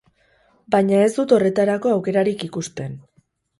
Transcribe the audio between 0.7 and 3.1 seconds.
Baina ez dut horretarako aukerarik ikusten.